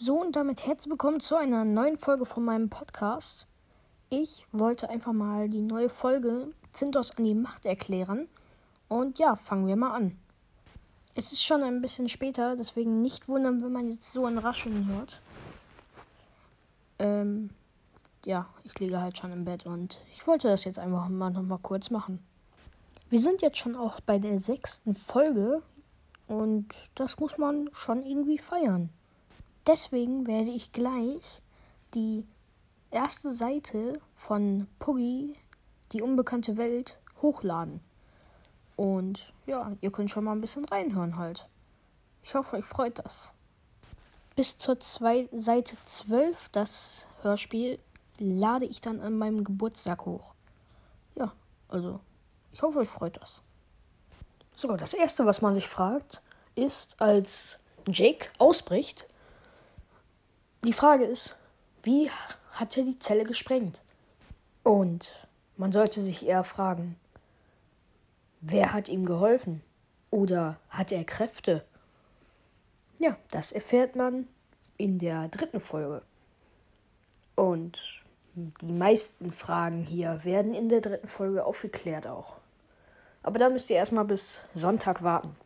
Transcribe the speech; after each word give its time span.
So 0.00 0.20
und 0.20 0.36
damit 0.36 0.64
herzlich 0.64 0.92
willkommen 0.92 1.18
zu 1.18 1.34
einer 1.34 1.64
neuen 1.64 1.98
Folge 1.98 2.24
von 2.24 2.44
meinem 2.44 2.70
Podcast. 2.70 3.48
Ich 4.10 4.46
wollte 4.52 4.88
einfach 4.90 5.12
mal 5.12 5.48
die 5.48 5.60
neue 5.60 5.88
Folge 5.88 6.52
Zintos 6.72 7.16
an 7.16 7.24
die 7.24 7.34
Macht 7.34 7.66
erklären. 7.66 8.28
Und 8.86 9.18
ja, 9.18 9.34
fangen 9.34 9.66
wir 9.66 9.74
mal 9.74 9.90
an. 9.90 10.16
Es 11.16 11.32
ist 11.32 11.42
schon 11.42 11.64
ein 11.64 11.82
bisschen 11.82 12.08
später, 12.08 12.54
deswegen 12.54 13.02
nicht 13.02 13.26
wundern, 13.26 13.60
wenn 13.60 13.72
man 13.72 13.90
jetzt 13.90 14.12
so 14.12 14.24
ein 14.24 14.38
Rascheln 14.38 14.86
hört. 14.86 15.20
Ähm, 17.00 17.50
ja, 18.24 18.46
ich 18.62 18.78
liege 18.78 19.00
halt 19.00 19.18
schon 19.18 19.32
im 19.32 19.44
Bett 19.44 19.66
und 19.66 20.00
ich 20.14 20.24
wollte 20.28 20.46
das 20.46 20.62
jetzt 20.62 20.78
einfach 20.78 21.08
mal 21.08 21.30
nochmal 21.30 21.58
kurz 21.60 21.90
machen. 21.90 22.24
Wir 23.10 23.18
sind 23.18 23.42
jetzt 23.42 23.58
schon 23.58 23.74
auch 23.74 23.98
bei 23.98 24.20
der 24.20 24.40
sechsten 24.40 24.94
Folge 24.94 25.60
und 26.28 26.68
das 26.94 27.18
muss 27.18 27.36
man 27.36 27.68
schon 27.72 28.06
irgendwie 28.06 28.38
feiern. 28.38 28.90
Deswegen 29.68 30.26
werde 30.26 30.50
ich 30.50 30.72
gleich 30.72 31.42
die 31.92 32.26
erste 32.90 33.34
Seite 33.34 34.00
von 34.14 34.66
Puggy, 34.78 35.34
die 35.92 36.00
unbekannte 36.00 36.56
Welt, 36.56 36.98
hochladen. 37.20 37.80
Und 38.76 39.34
ja, 39.44 39.76
ihr 39.82 39.92
könnt 39.92 40.10
schon 40.10 40.24
mal 40.24 40.32
ein 40.32 40.40
bisschen 40.40 40.64
reinhören 40.64 41.18
halt. 41.18 41.50
Ich 42.22 42.34
hoffe, 42.34 42.56
euch 42.56 42.64
freut 42.64 42.98
das. 42.98 43.34
Bis 44.36 44.56
zur 44.56 44.80
zwei, 44.80 45.28
Seite 45.32 45.76
12, 45.82 46.48
das 46.48 47.06
Hörspiel, 47.20 47.78
lade 48.18 48.64
ich 48.64 48.80
dann 48.80 49.00
an 49.00 49.18
meinem 49.18 49.44
Geburtstag 49.44 50.06
hoch. 50.06 50.32
Ja, 51.14 51.34
also, 51.68 52.00
ich 52.52 52.62
hoffe, 52.62 52.78
euch 52.78 52.88
freut 52.88 53.20
das. 53.20 53.42
So, 54.56 54.76
das 54.78 54.94
erste, 54.94 55.26
was 55.26 55.42
man 55.42 55.54
sich 55.54 55.68
fragt, 55.68 56.22
ist, 56.54 56.98
als 57.02 57.58
Jake 57.86 58.30
ausbricht, 58.38 59.07
die 60.64 60.72
Frage 60.72 61.04
ist, 61.04 61.36
wie 61.82 62.10
hat 62.52 62.76
er 62.76 62.84
die 62.84 62.98
Zelle 62.98 63.24
gesprengt? 63.24 63.82
Und 64.62 65.28
man 65.56 65.72
sollte 65.72 66.00
sich 66.00 66.26
eher 66.26 66.44
fragen, 66.44 66.96
wer 68.40 68.72
hat 68.72 68.88
ihm 68.88 69.04
geholfen? 69.04 69.62
Oder 70.10 70.58
hat 70.70 70.90
er 70.92 71.04
Kräfte? 71.04 71.64
Ja, 72.98 73.16
das 73.30 73.52
erfährt 73.52 73.94
man 73.94 74.26
in 74.76 74.98
der 74.98 75.28
dritten 75.28 75.60
Folge. 75.60 76.02
Und 77.34 77.78
die 78.34 78.72
meisten 78.72 79.32
Fragen 79.32 79.84
hier 79.84 80.24
werden 80.24 80.54
in 80.54 80.68
der 80.68 80.80
dritten 80.80 81.08
Folge 81.08 81.44
aufgeklärt 81.44 82.06
auch. 82.06 82.36
Aber 83.22 83.38
da 83.38 83.48
müsst 83.48 83.70
ihr 83.70 83.76
erstmal 83.76 84.04
bis 84.04 84.40
Sonntag 84.54 85.02
warten. 85.02 85.36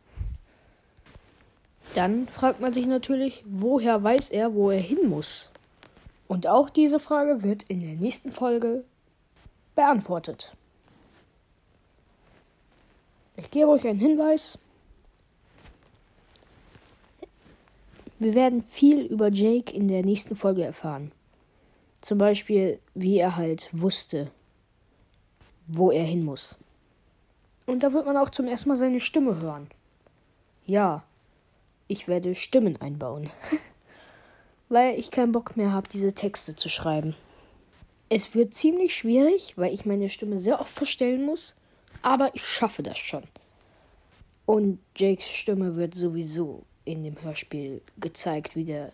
Dann 1.95 2.27
fragt 2.27 2.59
man 2.59 2.73
sich 2.73 2.85
natürlich, 2.85 3.43
woher 3.45 4.03
weiß 4.03 4.29
er, 4.29 4.53
wo 4.53 4.71
er 4.71 4.79
hin 4.79 5.09
muss? 5.09 5.51
Und 6.27 6.47
auch 6.47 6.69
diese 6.69 6.99
Frage 6.99 7.43
wird 7.43 7.63
in 7.63 7.79
der 7.79 7.95
nächsten 7.95 8.31
Folge 8.31 8.83
beantwortet. 9.75 10.55
Ich 13.35 13.51
gebe 13.51 13.69
euch 13.69 13.87
einen 13.87 13.99
Hinweis. 13.99 14.57
Wir 18.19 18.33
werden 18.35 18.63
viel 18.63 19.01
über 19.05 19.29
Jake 19.29 19.73
in 19.73 19.87
der 19.87 20.03
nächsten 20.03 20.35
Folge 20.35 20.63
erfahren. 20.63 21.11
Zum 22.01 22.17
Beispiel, 22.17 22.79
wie 22.93 23.17
er 23.17 23.35
halt 23.35 23.69
wusste, 23.71 24.31
wo 25.67 25.91
er 25.91 26.03
hin 26.03 26.23
muss. 26.23 26.57
Und 27.65 27.83
da 27.83 27.93
wird 27.93 28.05
man 28.05 28.17
auch 28.17 28.29
zum 28.29 28.47
ersten 28.47 28.69
Mal 28.69 28.77
seine 28.77 28.99
Stimme 28.99 29.39
hören. 29.41 29.67
Ja, 30.65 31.03
ich 31.87 32.07
werde 32.07 32.35
Stimmen 32.35 32.79
einbauen. 32.81 33.29
weil 34.73 34.97
ich 34.97 35.11
keinen 35.11 35.31
Bock 35.31 35.55
mehr 35.55 35.71
habe, 35.71 35.87
diese 35.87 36.13
Texte 36.13 36.55
zu 36.55 36.67
schreiben. 36.67 37.15
Es 38.09 38.35
wird 38.35 38.55
ziemlich 38.55 38.95
schwierig, 38.95 39.53
weil 39.55 39.73
ich 39.73 39.85
meine 39.85 40.09
Stimme 40.09 40.39
sehr 40.39 40.59
oft 40.59 40.73
verstellen 40.73 41.25
muss, 41.25 41.55
aber 42.01 42.33
ich 42.35 42.45
schaffe 42.45 42.83
das 42.83 42.97
schon. 42.97 43.23
Und 44.45 44.79
Jakes 44.97 45.29
Stimme 45.29 45.75
wird 45.75 45.95
sowieso 45.95 46.63
in 46.85 47.03
dem 47.03 47.21
Hörspiel 47.21 47.81
gezeigt, 47.97 48.55
wie 48.55 48.65
der 48.65 48.91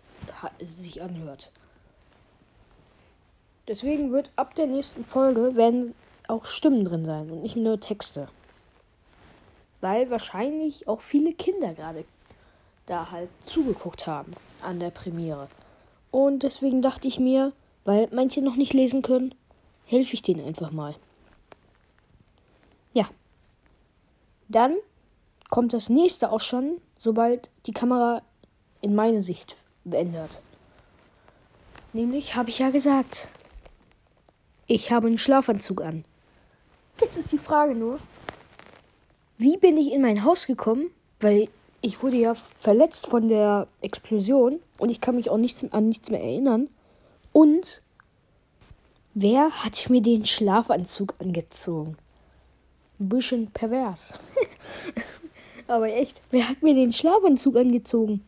sich 0.69 1.01
anhört. 1.01 1.51
Deswegen 3.67 4.11
wird 4.11 4.31
ab 4.35 4.55
der 4.55 4.67
nächsten 4.67 5.05
Folge 5.05 5.55
werden 5.55 5.95
auch 6.27 6.45
Stimmen 6.45 6.85
drin 6.85 7.05
sein 7.05 7.31
und 7.31 7.41
nicht 7.41 7.55
nur 7.55 7.79
Texte. 7.79 8.27
Weil 9.81 10.09
wahrscheinlich 10.09 10.87
auch 10.87 11.01
viele 11.01 11.33
Kinder 11.33 11.73
gerade 11.73 12.03
da 12.89 13.11
halt 13.11 13.29
zugeguckt 13.41 14.07
haben 14.07 14.33
an 14.61 14.79
der 14.79 14.89
Premiere. 14.89 15.47
Und 16.11 16.43
deswegen 16.43 16.81
dachte 16.81 17.07
ich 17.07 17.19
mir, 17.19 17.53
weil 17.85 18.07
manche 18.11 18.41
noch 18.41 18.55
nicht 18.55 18.73
lesen 18.73 19.01
können, 19.01 19.35
helfe 19.85 20.13
ich 20.13 20.21
denen 20.21 20.45
einfach 20.45 20.71
mal. 20.71 20.95
Ja. 22.93 23.09
Dann 24.47 24.75
kommt 25.49 25.73
das 25.73 25.89
nächste 25.89 26.31
auch 26.31 26.41
schon, 26.41 26.81
sobald 26.97 27.49
die 27.65 27.71
Kamera 27.71 28.21
in 28.81 28.95
meine 28.95 29.21
Sicht 29.21 29.55
ändert. 29.89 30.41
Nämlich 31.93 32.35
habe 32.35 32.49
ich 32.49 32.59
ja 32.59 32.69
gesagt, 32.69 33.29
ich 34.67 34.91
habe 34.91 35.07
einen 35.07 35.17
Schlafanzug 35.17 35.81
an. 35.81 36.03
Jetzt 37.01 37.17
ist 37.17 37.31
die 37.31 37.39
Frage 37.39 37.75
nur, 37.75 37.99
wie 39.37 39.57
bin 39.57 39.77
ich 39.77 39.91
in 39.91 40.01
mein 40.01 40.23
Haus 40.23 40.45
gekommen? 40.45 40.91
Weil 41.19 41.49
ich 41.81 42.03
wurde 42.03 42.17
ja 42.17 42.33
verletzt 42.33 43.07
von 43.07 43.29
der 43.29 43.67
Explosion 43.81 44.59
und 44.77 44.89
ich 44.89 45.01
kann 45.01 45.15
mich 45.15 45.29
auch 45.29 45.37
nichts, 45.37 45.63
an 45.71 45.89
nichts 45.89 46.11
mehr 46.11 46.21
erinnern. 46.21 46.69
Und 47.31 47.81
wer 49.13 49.49
hat 49.63 49.89
mir 49.89 50.01
den 50.01 50.25
Schlafanzug 50.25 51.15
angezogen? 51.19 51.97
Ein 52.99 53.09
bisschen 53.09 53.51
pervers. 53.51 54.13
Aber 55.67 55.87
echt, 55.87 56.21
wer 56.31 56.49
hat 56.49 56.61
mir 56.61 56.73
den 56.73 56.91
Schlafanzug 56.91 57.55
angezogen? 57.55 58.25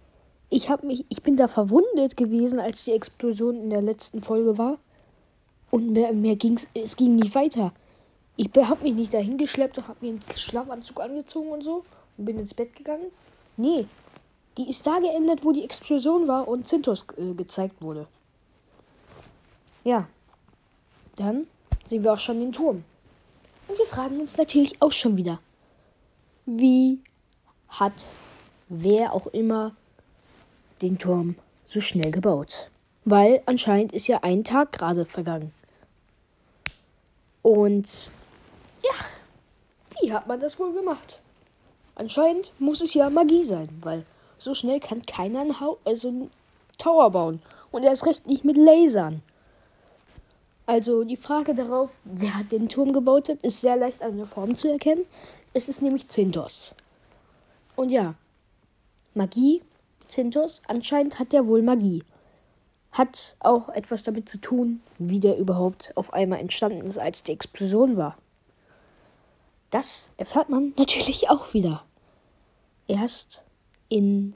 Ich 0.49 0.69
hab 0.69 0.83
mich, 0.83 1.05
ich 1.09 1.21
bin 1.21 1.35
da 1.35 1.47
verwundet 1.47 2.15
gewesen, 2.15 2.59
als 2.59 2.85
die 2.85 2.91
Explosion 2.91 3.55
in 3.55 3.69
der 3.69 3.81
letzten 3.81 4.21
Folge 4.21 4.57
war. 4.57 4.77
Und 5.71 5.91
mehr, 5.91 6.13
mehr 6.13 6.35
ging's, 6.35 6.67
es 6.73 6.95
ging 6.95 7.15
nicht 7.15 7.33
weiter. 7.33 7.73
Ich 8.35 8.49
habe 8.55 8.83
mich 8.83 8.93
nicht 8.93 9.13
dahin 9.13 9.37
geschleppt 9.37 9.77
und 9.77 9.87
habe 9.87 9.99
mir 10.01 10.09
einen 10.09 10.21
Schlafanzug 10.35 10.99
angezogen 11.01 11.49
und 11.49 11.63
so 11.63 11.83
und 12.17 12.25
bin 12.25 12.37
ins 12.37 12.53
Bett 12.53 12.75
gegangen. 12.75 13.07
Nee, 13.57 13.87
die 14.57 14.69
ist 14.69 14.85
da 14.85 14.99
geendet, 14.99 15.43
wo 15.43 15.51
die 15.51 15.63
Explosion 15.63 16.27
war 16.27 16.47
und 16.47 16.67
Zintos 16.67 17.05
äh, 17.17 17.33
gezeigt 17.33 17.81
wurde. 17.81 18.07
Ja, 19.83 20.07
dann 21.15 21.47
sehen 21.85 22.03
wir 22.03 22.13
auch 22.13 22.19
schon 22.19 22.39
den 22.39 22.51
Turm. 22.51 22.83
Und 23.67 23.77
wir 23.77 23.85
fragen 23.85 24.19
uns 24.19 24.37
natürlich 24.37 24.81
auch 24.81 24.91
schon 24.91 25.17
wieder, 25.17 25.39
wie 26.45 26.99
hat 27.69 27.93
wer 28.67 29.13
auch 29.13 29.27
immer 29.27 29.75
den 30.81 30.97
Turm 30.97 31.35
so 31.63 31.79
schnell 31.79 32.11
gebaut? 32.11 32.69
Weil 33.05 33.41
anscheinend 33.45 33.93
ist 33.93 34.07
ja 34.07 34.19
ein 34.21 34.43
Tag 34.43 34.73
gerade 34.73 35.05
vergangen. 35.05 35.53
Und 37.41 38.11
ja, 38.83 39.05
wie 39.99 40.13
hat 40.13 40.27
man 40.27 40.39
das 40.39 40.59
wohl 40.59 40.73
gemacht? 40.73 41.19
Anscheinend 42.01 42.51
muss 42.57 42.81
es 42.81 42.95
ja 42.95 43.11
Magie 43.11 43.43
sein, 43.43 43.69
weil 43.83 44.07
so 44.39 44.55
schnell 44.55 44.79
kann 44.79 45.03
keiner 45.03 45.41
einen, 45.41 45.59
ha 45.59 45.75
also 45.85 46.07
einen 46.07 46.31
Tower 46.79 47.11
bauen. 47.11 47.43
Und 47.69 47.83
erst 47.83 48.07
recht 48.07 48.25
nicht 48.25 48.43
mit 48.43 48.57
Lasern. 48.57 49.21
Also 50.65 51.03
die 51.03 51.15
Frage 51.15 51.53
darauf, 51.53 51.91
wer 52.03 52.43
den 52.51 52.69
Turm 52.69 52.91
gebaut 52.91 53.29
hat, 53.29 53.37
ist 53.43 53.61
sehr 53.61 53.77
leicht 53.77 54.01
an 54.01 54.17
der 54.17 54.25
Form 54.25 54.57
zu 54.57 54.67
erkennen. 54.67 55.05
Es 55.53 55.69
ist 55.69 55.83
nämlich 55.83 56.07
Zintos. 56.07 56.73
Und 57.75 57.89
ja, 57.89 58.15
Magie, 59.13 59.61
Zintos, 60.07 60.63
anscheinend 60.67 61.19
hat 61.19 61.33
der 61.33 61.45
wohl 61.45 61.61
Magie. 61.61 62.03
Hat 62.93 63.35
auch 63.41 63.69
etwas 63.69 64.01
damit 64.01 64.27
zu 64.27 64.41
tun, 64.41 64.81
wie 64.97 65.19
der 65.19 65.37
überhaupt 65.37 65.93
auf 65.93 66.13
einmal 66.13 66.39
entstanden 66.39 66.87
ist, 66.87 66.97
als 66.97 67.21
die 67.21 67.33
Explosion 67.33 67.95
war. 67.95 68.17
Das 69.69 70.09
erfährt 70.17 70.49
man 70.49 70.73
natürlich 70.79 71.29
auch 71.29 71.53
wieder. 71.53 71.83
Erst 72.91 73.41
in 73.87 74.33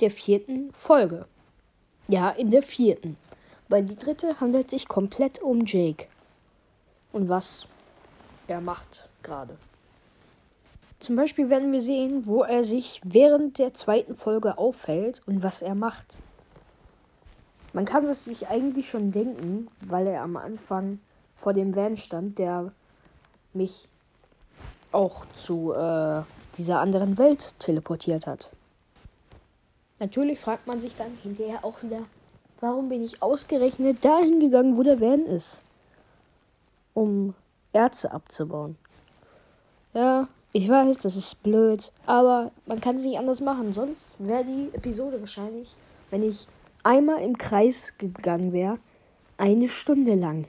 der 0.00 0.10
vierten 0.10 0.70
Folge. 0.74 1.24
Ja, 2.08 2.28
in 2.28 2.50
der 2.50 2.62
vierten. 2.62 3.16
Weil 3.70 3.84
die 3.84 3.96
dritte 3.96 4.38
handelt 4.38 4.68
sich 4.68 4.86
komplett 4.86 5.40
um 5.40 5.64
Jake. 5.64 6.08
Und 7.10 7.30
was 7.30 7.66
er 8.48 8.60
macht 8.60 9.08
gerade. 9.22 9.56
Zum 10.98 11.16
Beispiel 11.16 11.48
werden 11.48 11.72
wir 11.72 11.80
sehen, 11.80 12.26
wo 12.26 12.42
er 12.42 12.64
sich 12.64 13.00
während 13.02 13.56
der 13.56 13.72
zweiten 13.72 14.14
Folge 14.14 14.58
aufhält 14.58 15.22
und 15.24 15.42
was 15.42 15.62
er 15.62 15.74
macht. 15.74 16.18
Man 17.72 17.86
kann 17.86 18.04
es 18.04 18.26
sich 18.26 18.48
eigentlich 18.48 18.90
schon 18.90 19.10
denken, 19.10 19.68
weil 19.80 20.06
er 20.06 20.20
am 20.20 20.36
Anfang 20.36 21.00
vor 21.34 21.54
dem 21.54 21.74
Van 21.74 21.96
stand, 21.96 22.38
der 22.38 22.72
mich 23.54 23.88
auch 24.92 25.24
zu 25.34 25.72
äh, 25.72 26.24
dieser 26.56 26.80
anderen 26.80 27.18
Welt 27.18 27.58
teleportiert 27.58 28.26
hat. 28.26 28.50
Natürlich 29.98 30.40
fragt 30.40 30.66
man 30.66 30.80
sich 30.80 30.96
dann 30.96 31.18
hinterher 31.22 31.64
auch 31.64 31.82
wieder, 31.82 32.00
warum 32.60 32.88
bin 32.88 33.04
ich 33.04 33.22
ausgerechnet 33.22 34.04
dahin 34.04 34.40
gegangen, 34.40 34.76
wo 34.76 34.82
der 34.82 35.00
Van 35.00 35.26
ist? 35.26 35.62
Um 36.94 37.34
Erze 37.72 38.10
abzubauen. 38.10 38.76
Ja, 39.92 40.28
ich 40.52 40.68
weiß, 40.68 40.98
das 40.98 41.16
ist 41.16 41.42
blöd, 41.42 41.92
aber 42.06 42.50
man 42.66 42.80
kann 42.80 42.96
es 42.96 43.04
nicht 43.04 43.18
anders 43.18 43.40
machen. 43.40 43.72
Sonst 43.72 44.16
wäre 44.18 44.44
die 44.44 44.70
Episode 44.72 45.20
wahrscheinlich, 45.20 45.74
wenn 46.10 46.22
ich 46.22 46.48
einmal 46.82 47.22
im 47.22 47.38
Kreis 47.38 47.94
gegangen 47.98 48.52
wäre, 48.52 48.78
eine 49.36 49.68
Stunde 49.68 50.14
lang. 50.14 50.48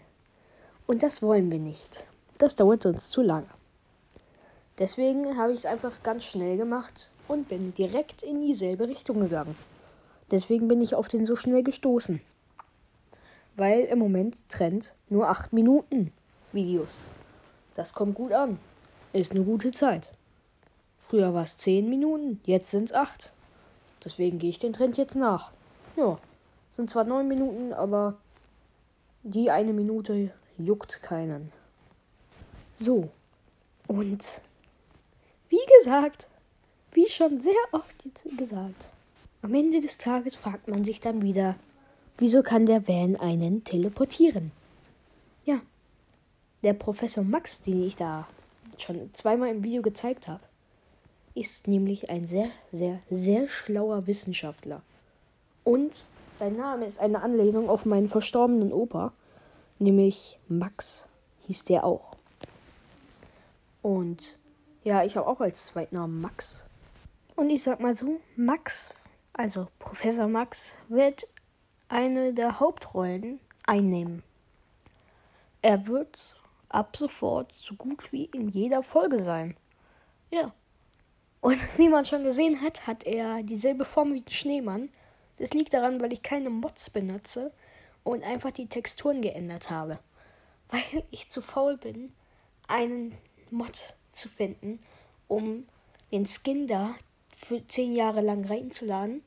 Und 0.87 1.03
das 1.03 1.21
wollen 1.21 1.51
wir 1.51 1.59
nicht. 1.59 2.03
Das 2.37 2.55
dauert 2.55 2.83
sonst 2.83 3.11
zu 3.11 3.21
lange. 3.21 3.47
Deswegen 4.79 5.37
habe 5.37 5.53
ich 5.53 5.59
es 5.59 5.65
einfach 5.65 6.01
ganz 6.03 6.23
schnell 6.23 6.57
gemacht 6.57 7.11
und 7.27 7.49
bin 7.49 7.73
direkt 7.73 8.23
in 8.23 8.41
dieselbe 8.41 8.87
Richtung 8.87 9.19
gegangen. 9.19 9.55
Deswegen 10.31 10.67
bin 10.67 10.81
ich 10.81 10.95
auf 10.95 11.07
den 11.07 11.25
so 11.25 11.35
schnell 11.35 11.63
gestoßen. 11.63 12.21
Weil 13.57 13.81
im 13.81 13.99
Moment 13.99 14.47
Trend 14.49 14.95
nur 15.09 15.29
8 15.29 15.53
Minuten 15.53 16.13
Videos. 16.51 17.03
Das 17.75 17.93
kommt 17.93 18.15
gut 18.15 18.31
an. 18.31 18.59
Ist 19.13 19.31
eine 19.31 19.43
gute 19.43 19.71
Zeit. 19.71 20.09
Früher 20.99 21.33
war 21.33 21.43
es 21.43 21.57
10 21.57 21.89
Minuten, 21.89 22.39
jetzt 22.45 22.71
sind 22.71 22.85
es 22.85 22.93
8. 22.93 23.33
Deswegen 24.03 24.39
gehe 24.39 24.49
ich 24.49 24.59
den 24.59 24.73
Trend 24.73 24.97
jetzt 24.97 25.15
nach. 25.15 25.51
Ja, 25.97 26.17
sind 26.75 26.89
zwar 26.89 27.03
9 27.03 27.27
Minuten, 27.27 27.73
aber 27.73 28.17
die 29.23 29.51
eine 29.51 29.73
Minute 29.73 30.31
juckt 30.57 31.03
keinen. 31.03 31.51
So, 32.77 33.09
und 33.87 34.41
gesagt, 35.83 36.27
wie 36.91 37.07
schon 37.07 37.39
sehr 37.39 37.53
oft 37.71 38.05
gesagt, 38.37 38.91
am 39.41 39.55
Ende 39.55 39.81
des 39.81 39.97
Tages 39.97 40.35
fragt 40.35 40.67
man 40.67 40.85
sich 40.85 40.99
dann 40.99 41.23
wieder, 41.23 41.55
wieso 42.19 42.43
kann 42.43 42.67
der 42.67 42.87
Van 42.87 43.15
einen 43.15 43.63
teleportieren? 43.63 44.51
Ja, 45.43 45.59
der 46.61 46.73
Professor 46.73 47.23
Max, 47.23 47.63
den 47.63 47.83
ich 47.83 47.95
da 47.95 48.27
schon 48.77 49.09
zweimal 49.13 49.49
im 49.49 49.63
Video 49.63 49.81
gezeigt 49.81 50.27
habe, 50.27 50.43
ist 51.33 51.67
nämlich 51.67 52.11
ein 52.11 52.27
sehr, 52.27 52.49
sehr, 52.71 52.99
sehr 53.09 53.47
schlauer 53.47 54.05
Wissenschaftler. 54.05 54.83
Und 55.63 56.05
sein 56.37 56.57
Name 56.57 56.85
ist 56.85 56.99
eine 56.99 57.23
Anlehnung 57.23 57.69
auf 57.69 57.87
meinen 57.87 58.07
verstorbenen 58.07 58.71
Opa, 58.71 59.13
nämlich 59.79 60.37
Max 60.47 61.07
hieß 61.47 61.65
der 61.65 61.85
auch. 61.85 62.15
Und 63.81 64.37
ja, 64.83 65.03
ich 65.03 65.15
habe 65.15 65.27
auch 65.27 65.39
als 65.41 65.67
Zweitnamen 65.67 66.21
Max. 66.21 66.65
Und 67.35 67.49
ich 67.49 67.63
sag 67.63 67.79
mal 67.79 67.93
so, 67.93 68.19
Max, 68.35 68.93
also 69.33 69.67
Professor 69.79 70.27
Max, 70.27 70.75
wird 70.89 71.27
eine 71.87 72.33
der 72.33 72.59
Hauptrollen 72.59 73.39
einnehmen. 73.65 74.23
Er 75.61 75.87
wird 75.87 76.35
ab 76.69 76.95
sofort 76.97 77.53
so 77.55 77.75
gut 77.75 78.11
wie 78.11 78.25
in 78.25 78.49
jeder 78.49 78.81
Folge 78.81 79.21
sein. 79.21 79.55
Ja. 80.31 80.53
Und 81.41 81.59
wie 81.77 81.89
man 81.89 82.05
schon 82.05 82.23
gesehen 82.23 82.61
hat, 82.61 82.87
hat 82.87 83.03
er 83.05 83.43
dieselbe 83.43 83.85
Form 83.85 84.13
wie 84.13 84.23
Schneemann. 84.27 84.89
Das 85.37 85.51
liegt 85.51 85.73
daran, 85.73 86.01
weil 86.01 86.13
ich 86.13 86.23
keine 86.23 86.49
Mods 86.49 86.89
benutze 86.89 87.51
und 88.03 88.23
einfach 88.23 88.51
die 88.51 88.67
Texturen 88.67 89.21
geändert 89.21 89.69
habe. 89.69 89.99
Weil 90.69 91.03
ich 91.11 91.29
zu 91.29 91.41
faul 91.41 91.75
bin, 91.75 92.13
einen 92.65 93.17
Mod 93.49 93.95
zu 94.21 94.29
finden, 94.29 94.79
um 95.27 95.65
den 96.11 96.27
Skin 96.27 96.67
da 96.67 96.95
für 97.35 97.65
zehn 97.67 97.93
Jahre 97.93 98.21
lang 98.21 98.45
reinzuladen. 98.45 99.23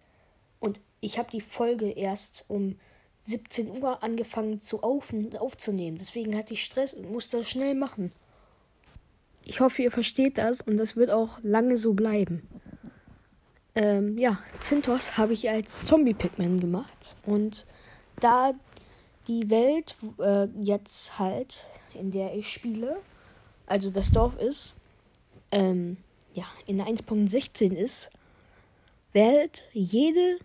Und 0.61 0.81
ich 1.01 1.19
habe 1.19 1.31
die 1.31 1.41
Folge 1.41 1.91
erst 1.91 2.45
um 2.49 2.79
17 3.25 3.83
Uhr 3.83 4.03
angefangen 4.03 4.61
zu 4.61 4.83
auf 4.83 5.13
aufzunehmen. 5.39 5.97
Deswegen 5.99 6.37
hatte 6.37 6.55
ich 6.55 6.65
Stress 6.65 6.95
und 6.95 7.11
musste 7.11 7.45
schnell 7.45 7.75
machen. 7.75 8.13
Ich 9.47 9.61
hoffe, 9.61 9.83
ihr 9.83 9.91
versteht 9.91 10.39
das 10.39 10.61
und 10.61 10.77
das 10.77 10.97
wird 10.97 11.11
auch 11.11 11.39
lange 11.43 11.77
so 11.77 11.93
bleiben. 11.95 12.49
Ähm, 13.75 14.17
ja, 14.19 14.39
Zintos 14.61 15.19
habe 15.19 15.33
ich 15.33 15.51
als 15.51 15.85
Zombie-Pigman 15.85 16.61
gemacht. 16.61 17.17
Und 17.27 17.67
da 18.21 18.55
die 19.27 19.51
Welt 19.51 19.97
äh, 20.19 20.47
jetzt 20.61 21.19
halt, 21.19 21.67
in 21.95 22.11
der 22.11 22.35
ich 22.35 22.49
spiele, 22.49 22.97
also 23.67 23.91
das 23.91 24.13
Dorf 24.13 24.39
ist, 24.39 24.77
ähm, 25.55 25.97
ja, 26.33 26.45
in 26.67 26.81
1.16 26.81 27.73
ist, 27.73 28.11
wird 29.13 29.63
jedes 29.73 30.41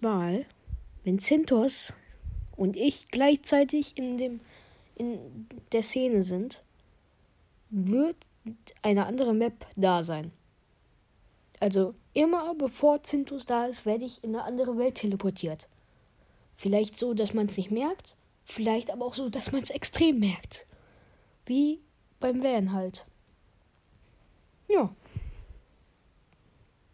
Mal 0.00 0.46
wenn 1.04 1.18
Zintos 1.18 1.92
und 2.56 2.76
ich 2.76 3.08
gleichzeitig 3.08 3.96
in 3.96 4.16
dem 4.16 4.40
in 4.94 5.48
der 5.72 5.82
Szene 5.82 6.22
sind, 6.22 6.62
wird 7.70 8.16
eine 8.82 9.06
andere 9.06 9.32
Map 9.32 9.66
da 9.74 10.04
sein. 10.04 10.32
Also 11.60 11.94
immer 12.12 12.54
bevor 12.54 13.02
Zintos 13.02 13.46
da 13.46 13.66
ist, 13.66 13.86
werde 13.86 14.04
ich 14.04 14.22
in 14.22 14.36
eine 14.36 14.44
andere 14.44 14.76
Welt 14.76 14.96
teleportiert. 14.96 15.68
Vielleicht 16.56 16.98
so, 16.98 17.14
dass 17.14 17.32
man 17.32 17.46
es 17.46 17.56
nicht 17.56 17.70
merkt, 17.70 18.16
vielleicht 18.44 18.90
aber 18.90 19.06
auch 19.06 19.14
so, 19.14 19.28
dass 19.28 19.50
man 19.50 19.62
es 19.62 19.70
extrem 19.70 20.20
merkt. 20.20 20.66
Wie 21.46 21.80
beim 22.20 22.42
Van 22.42 22.72
halt. 22.72 23.06
Ja. 24.72 24.94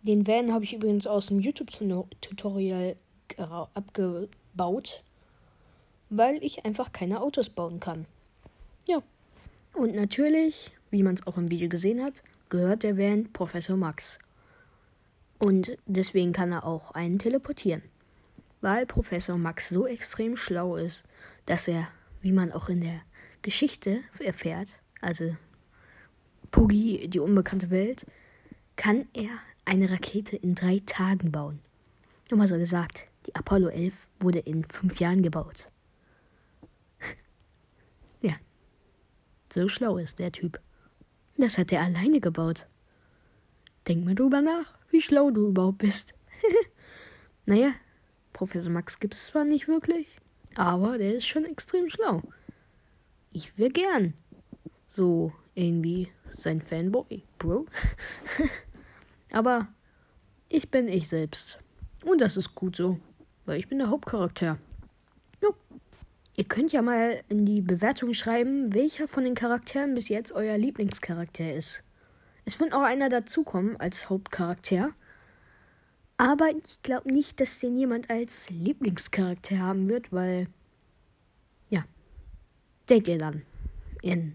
Den 0.03 0.27
Van 0.27 0.53
habe 0.53 0.65
ich 0.65 0.75
übrigens 0.75 1.07
aus 1.07 1.27
dem 1.27 1.39
YouTube-Tutorial 1.39 2.97
abgebaut, 3.75 5.05
weil 6.09 6.43
ich 6.43 6.65
einfach 6.65 6.93
keine 6.93 7.21
Autos 7.21 7.51
bauen 7.51 7.79
kann. 7.79 8.07
Ja. 8.87 9.03
Und 9.75 9.95
natürlich, 9.95 10.73
wie 10.91 11.03
man 11.03 11.15
es 11.15 11.27
auch 11.27 11.37
im 11.37 11.51
Video 11.51 11.69
gesehen 11.69 12.03
hat, 12.03 12.23
gehört 12.49 12.83
der 12.83 12.97
Van 12.97 13.33
Professor 13.33 13.77
Max. 13.77 14.19
Und 15.39 15.77
deswegen 15.87 16.33
kann 16.33 16.53
er 16.53 16.65
auch 16.65 16.93
einen 16.93 17.19
teleportieren. 17.19 17.83
Weil 18.61 18.87
Professor 18.87 19.37
Max 19.37 19.69
so 19.69 19.87
extrem 19.87 20.37
schlau 20.37 20.77
ist, 20.77 21.05
dass 21.47 21.69
er, 21.69 21.89
wie 22.23 22.33
man 22.33 22.51
auch 22.51 22.69
in 22.69 22.81
der 22.81 23.03
Geschichte 23.43 24.01
erfährt, 24.19 24.81
also 25.01 25.37
Puggy, 26.51 27.09
die 27.09 27.21
unbekannte 27.21 27.71
Welt, 27.71 28.07
kann 28.77 29.07
er 29.13 29.31
eine 29.65 29.91
Rakete 29.91 30.37
in 30.37 30.55
drei 30.55 30.81
Tagen 30.87 31.31
bauen. 31.31 31.61
Nur 32.31 32.39
mal 32.39 32.49
so 32.49 32.57
gesagt, 32.57 33.07
die 33.27 33.35
Apollo 33.35 33.69
11 33.69 33.95
wurde 34.21 34.39
in 34.39 34.65
fünf 34.65 34.99
Jahren 35.01 35.23
gebaut. 35.23 35.71
ja, 38.23 38.35
so 39.53 39.69
schlau 39.69 39.99
ist 39.99 40.19
der 40.19 40.33
Typ. 40.33 40.61
Das 41.37 41.59
hat 41.59 41.73
er 41.73 41.83
alleine 41.83 42.21
gebaut. 42.21 42.67
Denk 43.87 44.05
mal 44.05 44.15
drüber 44.15 44.43
nach, 44.43 44.75
wie 44.91 45.01
schlau 45.01 45.31
du 45.31 45.49
überhaupt 45.49 45.79
bist. 45.79 46.15
naja, 47.47 47.73
Professor 48.33 48.71
Max 48.73 49.01
gibt 49.01 49.15
es 49.15 49.27
zwar 49.27 49.45
nicht 49.45 49.69
wirklich, 49.69 50.19
aber 50.55 50.99
der 50.99 51.15
ist 51.15 51.27
schon 51.27 51.45
extrem 51.45 51.89
schlau. 51.89 52.23
Ich 53.31 53.59
wäre 53.59 53.71
gern 53.71 54.15
so 54.87 55.33
irgendwie 55.55 56.09
sein 56.39 56.63
Fanboy, 56.63 57.23
Bro. 57.39 57.67
aber 59.33 59.69
ich 60.49 60.71
bin 60.71 60.89
ich 60.89 61.09
selbst. 61.09 61.59
Und 62.05 62.21
das 62.21 62.37
ist 62.37 62.55
gut 62.55 62.77
so 62.77 62.99
weil 63.49 63.59
ich 63.59 63.69
bin 63.69 63.79
der 63.79 63.89
Hauptcharakter. 63.89 64.59
Jo. 65.43 65.55
Ihr 66.37 66.45
könnt 66.45 66.71
ja 66.71 66.83
mal 66.83 67.23
in 67.29 67.47
die 67.47 67.63
Bewertung 67.63 68.13
schreiben, 68.13 68.75
welcher 68.75 69.09
von 69.09 69.25
den 69.25 69.35
Charakteren 69.35 69.95
bis 69.95 70.09
jetzt 70.11 70.33
euer 70.33 70.59
Lieblingscharakter 70.59 71.55
ist. 71.55 71.83
Es 72.45 72.61
wird 72.61 72.75
auch 72.75 72.83
einer 72.83 73.09
dazukommen 73.09 73.77
als 73.79 74.11
Hauptcharakter. 74.11 74.91
Aber 76.19 76.51
ich 76.51 76.83
glaube 76.83 77.11
nicht, 77.11 77.41
dass 77.41 77.59
den 77.59 77.77
jemand 77.77 78.11
als 78.11 78.51
Lieblingscharakter 78.51 79.59
haben 79.59 79.89
wird, 79.89 80.13
weil. 80.13 80.47
Ja. 81.71 81.85
Seht 82.87 83.09
ihr 83.09 83.19
dann. 83.19 83.43
In 84.03 84.35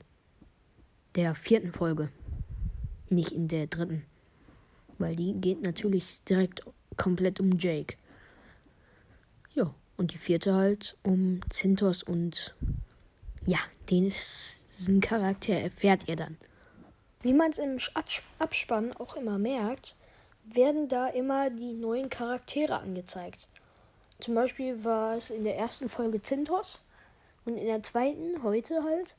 der 1.15 1.35
vierten 1.35 1.71
Folge. 1.71 2.09
Nicht 3.09 3.31
in 3.31 3.47
der 3.47 3.67
dritten. 3.67 4.05
Weil 4.97 5.15
die 5.15 5.33
geht 5.33 5.61
natürlich 5.61 6.21
direkt 6.23 6.63
komplett 6.97 7.39
um 7.39 7.57
Jake. 7.57 7.97
Ja, 9.53 9.73
und 9.97 10.13
die 10.13 10.17
vierte 10.17 10.53
halt 10.53 10.97
um 11.03 11.41
Zintos 11.49 12.03
und 12.03 12.55
ja, 13.45 13.59
den 13.89 14.07
ist, 14.07 14.65
diesen 14.77 15.01
Charakter 15.01 15.53
erfährt 15.53 16.07
ihr 16.07 16.15
dann. 16.15 16.37
Wie 17.21 17.33
man 17.33 17.51
es 17.51 17.57
im 17.57 17.77
Abspann 18.39 18.93
auch 18.93 19.15
immer 19.15 19.37
merkt, 19.37 19.95
werden 20.45 20.87
da 20.87 21.07
immer 21.07 21.49
die 21.49 21.73
neuen 21.73 22.09
Charaktere 22.09 22.79
angezeigt. 22.79 23.47
Zum 24.19 24.35
Beispiel 24.35 24.83
war 24.83 25.15
es 25.15 25.29
in 25.29 25.43
der 25.43 25.57
ersten 25.57 25.89
Folge 25.89 26.21
Zintos 26.21 26.83
und 27.45 27.57
in 27.57 27.65
der 27.65 27.83
zweiten, 27.83 28.43
heute 28.43 28.83
halt, 28.83 29.15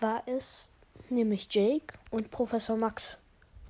war 0.00 0.22
es 0.26 0.68
nämlich 1.10 1.48
Jake 1.50 1.98
und 2.10 2.30
Professor 2.30 2.76
Max. 2.76 3.18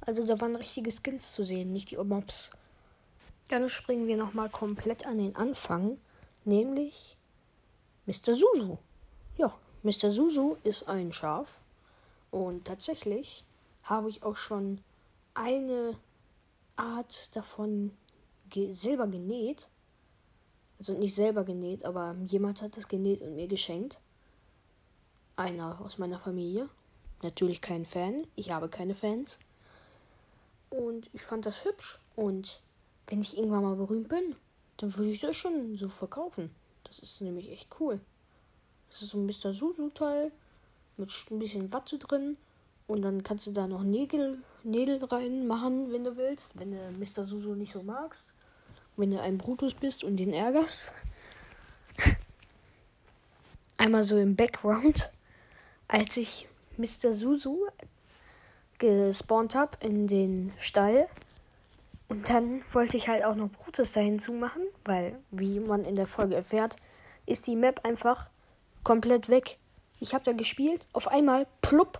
Also 0.00 0.24
da 0.24 0.40
waren 0.40 0.56
richtige 0.56 0.90
Skins 0.90 1.32
zu 1.32 1.44
sehen, 1.44 1.72
nicht 1.72 1.90
die 1.90 1.96
Mobs. 1.96 2.50
Dann 3.48 3.68
springen 3.68 4.06
wir 4.06 4.16
nochmal 4.16 4.50
komplett 4.50 5.06
an 5.06 5.18
den 5.18 5.36
Anfang, 5.36 5.98
nämlich 6.44 7.16
Mr. 8.06 8.34
Susu. 8.34 8.78
Ja, 9.36 9.54
Mr. 9.82 10.10
Susu 10.10 10.56
ist 10.64 10.88
ein 10.88 11.12
Schaf 11.12 11.60
und 12.30 12.66
tatsächlich 12.66 13.44
habe 13.82 14.10
ich 14.10 14.22
auch 14.22 14.36
schon 14.36 14.82
eine 15.34 15.96
Art 16.76 17.34
davon 17.36 17.92
ge 18.50 18.72
selber 18.72 19.06
genäht. 19.06 19.68
Also 20.78 20.92
nicht 20.92 21.14
selber 21.14 21.44
genäht, 21.44 21.84
aber 21.84 22.16
jemand 22.26 22.62
hat 22.62 22.76
es 22.76 22.86
genäht 22.86 23.20
und 23.22 23.34
mir 23.34 23.48
geschenkt. 23.48 24.00
Einer 25.36 25.80
aus 25.80 25.98
meiner 25.98 26.18
Familie. 26.18 26.68
Natürlich 27.22 27.60
kein 27.60 27.84
Fan. 27.84 28.26
Ich 28.36 28.50
habe 28.50 28.68
keine 28.68 28.94
Fans. 28.94 29.38
Und 30.70 31.10
ich 31.12 31.22
fand 31.22 31.46
das 31.46 31.64
hübsch. 31.64 31.98
Und 32.14 32.60
wenn 33.06 33.20
ich 33.20 33.36
irgendwann 33.36 33.62
mal 33.62 33.76
berühmt 33.76 34.08
bin, 34.08 34.36
dann 34.76 34.94
würde 34.96 35.10
ich 35.10 35.20
das 35.20 35.36
schon 35.36 35.76
so 35.76 35.88
verkaufen. 35.88 36.50
Das 36.84 36.98
ist 36.98 37.20
nämlich 37.20 37.50
echt 37.50 37.68
cool. 37.80 38.00
Das 38.90 39.02
ist 39.02 39.10
so 39.10 39.18
ein 39.18 39.26
Mr. 39.26 39.52
Susu-Teil 39.52 40.32
mit 40.96 41.12
ein 41.30 41.38
bisschen 41.38 41.72
Watte 41.72 41.98
drin. 41.98 42.36
Und 42.86 43.02
dann 43.02 43.22
kannst 43.22 43.46
du 43.46 43.52
da 43.52 43.66
noch 43.66 43.82
Nägel, 43.82 44.38
Nägel 44.62 45.04
reinmachen, 45.04 45.92
wenn 45.92 46.04
du 46.04 46.16
willst. 46.16 46.58
Wenn 46.58 46.72
du 46.72 46.78
Mr. 46.98 47.24
Susu 47.24 47.54
nicht 47.54 47.72
so 47.72 47.82
magst. 47.82 48.32
Wenn 48.96 49.10
du 49.10 49.20
ein 49.20 49.38
Brutus 49.38 49.74
bist 49.74 50.04
und 50.04 50.16
den 50.16 50.32
ärgerst. 50.32 50.92
Einmal 53.76 54.04
so 54.04 54.16
im 54.16 54.36
Background. 54.36 55.10
Als 55.86 56.16
ich 56.16 56.47
Mr. 56.78 57.12
Susu 57.12 57.66
gespawnt 58.78 59.54
habe 59.54 59.76
in 59.80 60.06
den 60.06 60.52
Stall. 60.58 61.08
Und 62.08 62.30
dann 62.30 62.62
wollte 62.72 62.96
ich 62.96 63.08
halt 63.08 63.24
auch 63.24 63.34
noch 63.34 63.50
Brutus 63.50 63.92
da 63.92 64.00
hinzumachen, 64.00 64.62
weil, 64.84 65.18
wie 65.30 65.60
man 65.60 65.84
in 65.84 65.96
der 65.96 66.06
Folge 66.06 66.36
erfährt, 66.36 66.76
ist 67.26 67.46
die 67.46 67.56
Map 67.56 67.84
einfach 67.84 68.30
komplett 68.82 69.28
weg. 69.28 69.58
Ich 70.00 70.14
habe 70.14 70.24
da 70.24 70.32
gespielt, 70.32 70.86
auf 70.92 71.08
einmal, 71.08 71.46
plupp, 71.60 71.98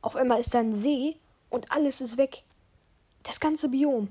auf 0.00 0.14
einmal 0.14 0.38
ist 0.38 0.54
da 0.54 0.60
ein 0.60 0.74
See 0.74 1.16
und 1.50 1.72
alles 1.72 2.00
ist 2.00 2.16
weg. 2.16 2.44
Das 3.24 3.40
ganze 3.40 3.68
Biom. 3.68 4.10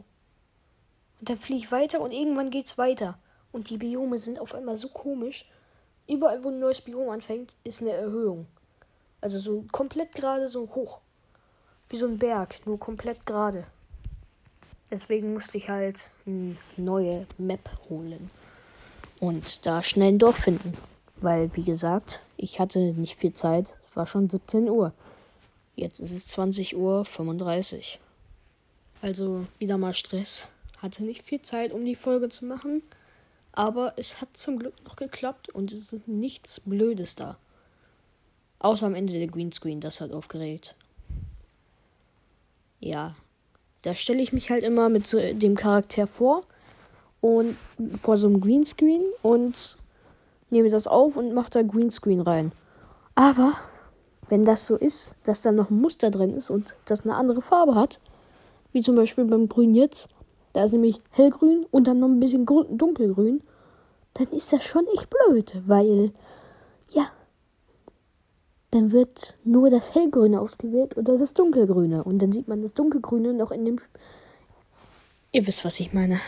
Und 1.20 1.30
dann 1.30 1.38
fliege 1.38 1.60
ich 1.60 1.72
weiter 1.72 2.02
und 2.02 2.12
irgendwann 2.12 2.50
geht's 2.50 2.78
weiter. 2.78 3.18
Und 3.52 3.70
die 3.70 3.78
Biome 3.78 4.18
sind 4.18 4.40
auf 4.40 4.54
einmal 4.54 4.76
so 4.76 4.90
komisch. 4.90 5.46
Überall, 6.08 6.44
wo 6.44 6.50
ein 6.50 6.60
neues 6.60 6.82
Biom 6.82 7.10
anfängt, 7.10 7.56
ist 7.64 7.82
eine 7.82 7.92
Erhöhung. 7.92 8.48
Also 9.22 9.40
so 9.40 9.66
komplett 9.72 10.14
gerade, 10.14 10.50
so 10.50 10.70
hoch. 10.76 11.00
Wie 11.90 11.98
so 11.98 12.08
ein 12.08 12.18
Berg, 12.18 12.66
nur 12.66 12.80
komplett 12.80 13.26
gerade. 13.26 13.66
Deswegen 14.90 15.34
musste 15.34 15.58
ich 15.58 15.70
halt 15.70 15.98
eine 16.26 16.56
neue 16.78 17.28
Map 17.38 17.70
holen. 17.90 18.30
Und 19.20 19.66
da 19.66 19.82
schnell 19.82 20.14
ein 20.14 20.20
Dorf 20.20 20.38
finden. 20.38 20.74
Weil, 21.18 21.56
wie 21.56 21.64
gesagt, 21.64 22.22
ich 22.38 22.60
hatte 22.60 22.80
nicht 22.94 23.20
viel 23.20 23.34
Zeit. 23.34 23.76
Es 23.88 23.96
war 23.96 24.06
schon 24.06 24.30
17 24.30 24.70
Uhr. 24.70 24.94
Jetzt 25.76 26.00
ist 26.00 26.12
es 26.12 26.28
20 26.28 26.76
Uhr 26.76 27.06
35. 27.06 28.00
Also 29.02 29.46
wieder 29.60 29.78
mal 29.78 29.94
Stress. 29.94 30.50
Hatte 30.78 31.04
nicht 31.04 31.24
viel 31.24 31.42
Zeit, 31.42 31.72
um 31.72 31.84
die 31.86 31.96
Folge 31.96 32.30
zu 32.30 32.46
machen. 32.46 32.84
Aber 33.52 33.94
es 33.98 34.22
hat 34.22 34.38
zum 34.38 34.60
Glück 34.60 34.76
noch 34.86 34.96
geklappt 34.96 35.50
und 35.50 35.72
es 35.72 35.92
ist 35.92 36.08
nichts 36.08 36.60
Blödes 36.60 37.16
da. 37.16 37.38
Außer 38.60 38.86
am 38.88 38.96
Ende 38.96 39.14
der 39.14 39.28
Greenscreen, 39.28 39.80
das 39.80 40.02
hat 40.02 40.12
aufgeregt. 40.12 40.76
Ja, 42.80 43.16
da 43.84 43.96
stelle 43.96 44.22
ich 44.22 44.34
mich 44.34 44.50
halt 44.50 44.64
immer 44.64 44.90
mit 44.90 45.08
so 45.08 45.20
dem 45.20 45.56
Charakter 45.56 46.08
vor 46.08 46.42
und 47.22 47.56
vor 47.96 48.18
so 48.18 48.28
einem 48.28 48.42
Greenscreen 48.42 49.04
und 49.22 49.78
nehme 50.50 50.70
das 50.70 50.88
auf 50.88 51.18
und 51.18 51.34
mache 51.34 51.52
da 51.52 51.62
Greenscreen 51.62 52.22
rein. 52.22 52.52
Aber 53.16 53.54
wenn 54.30 54.46
das 54.46 54.68
so 54.68 54.76
ist, 54.76 55.16
dass 55.24 55.42
da 55.42 55.52
noch 55.52 55.70
ein 55.70 55.82
Muster 55.82 56.12
drin 56.12 56.36
ist 56.36 56.50
und 56.50 56.74
das 56.86 57.02
eine 57.02 57.16
andere 57.16 57.42
Farbe 57.42 57.76
hat, 57.76 58.00
wie 58.74 58.82
zum 58.82 58.96
Beispiel 58.96 59.26
beim 59.26 59.48
Grün 59.48 59.74
jetzt, 59.74 60.10
da 60.54 60.64
ist 60.64 60.74
nämlich 60.74 61.02
hellgrün 61.12 61.66
und 61.72 61.88
dann 61.88 62.00
noch 62.00 62.08
ein 62.08 62.20
bisschen 62.20 62.46
dunkelgrün, 62.46 63.42
dann 64.14 64.28
ist 64.30 64.52
das 64.52 64.64
schon 64.64 64.86
echt 64.96 65.10
blöd, 65.10 65.56
weil, 65.66 66.12
ja, 66.90 67.08
dann 68.78 68.92
wird 68.92 69.38
nur 69.44 69.72
das 69.72 69.96
hellgrüne 69.96 70.40
ausgewählt 70.40 70.96
oder 70.98 71.18
das 71.18 71.34
dunkelgrüne 71.34 72.04
und 72.04 72.22
dann 72.22 72.32
sieht 72.32 72.48
man 72.48 72.62
das 72.62 72.76
dunkelgrüne 72.76 73.34
noch 73.34 73.50
in 73.50 73.66
dem. 73.66 73.80
Ihr 75.32 75.48
wisst, 75.48 75.66
was 75.66 75.80
ich 75.80 75.94
meine. 75.94 76.22